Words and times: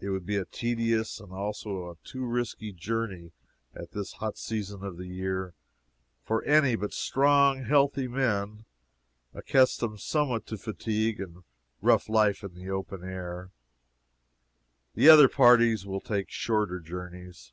It 0.00 0.08
would 0.08 0.24
be 0.24 0.36
a 0.38 0.46
tedious, 0.46 1.20
and 1.20 1.30
also 1.30 1.90
a 1.90 1.96
too 2.08 2.24
risky 2.24 2.72
journey, 2.72 3.32
at 3.74 3.90
this 3.90 4.14
hot 4.14 4.38
season 4.38 4.82
of 4.82 4.96
the 4.96 5.06
year, 5.08 5.52
for 6.24 6.42
any 6.44 6.74
but 6.74 6.94
strong, 6.94 7.62
healthy 7.64 8.08
men, 8.08 8.64
accustomed 9.34 10.00
somewhat 10.00 10.46
to 10.46 10.56
fatigue 10.56 11.20
and 11.20 11.44
rough 11.82 12.08
life 12.08 12.42
in 12.42 12.54
the 12.54 12.70
open 12.70 13.04
air. 13.04 13.50
The 14.94 15.10
other 15.10 15.28
parties 15.28 15.84
will 15.84 16.00
take 16.00 16.30
shorter 16.30 16.80
journeys. 16.80 17.52